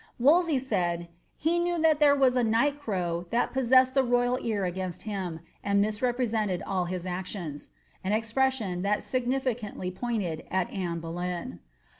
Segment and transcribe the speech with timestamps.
[0.17, 1.07] Wolsey said, ^
[1.37, 5.03] He knew that there was a niglU crow that pos sessed the royal ear against
[5.03, 7.69] him, and misrepresented all his actions.''
[8.03, 11.59] An expression that significantly pointed at Anne Boleyn.